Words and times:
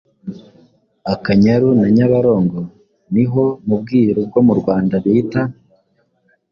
Akanyaru 1.13 1.69
na 1.79 1.87
Nyabarongo 1.95 2.61
ni 3.13 3.23
ho 3.31 3.43
mu 3.67 3.75
Bwiru 3.81 4.19
bwo 4.27 4.41
mu 4.47 4.53
Rwanda 4.59 4.95
bita 5.03 5.41